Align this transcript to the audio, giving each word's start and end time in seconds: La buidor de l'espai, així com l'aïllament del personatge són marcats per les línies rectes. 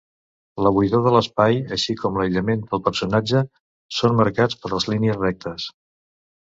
La 0.67 0.69
buidor 0.77 1.03
de 1.07 1.11
l'espai, 1.15 1.59
així 1.77 1.95
com 2.01 2.17
l'aïllament 2.21 2.65
del 2.73 2.83
personatge 2.89 3.45
són 4.01 4.19
marcats 4.23 4.61
per 4.65 4.77
les 4.77 4.93
línies 4.95 5.25
rectes. 5.25 5.71